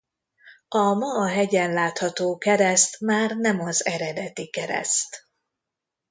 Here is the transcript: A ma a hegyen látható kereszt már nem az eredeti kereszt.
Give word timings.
A 0.67 0.93
ma 0.93 1.07
a 1.17 1.27
hegyen 1.27 1.73
látható 1.73 2.37
kereszt 2.37 2.99
már 2.99 3.31
nem 3.37 3.59
az 3.59 3.85
eredeti 3.85 4.49
kereszt. 4.49 5.25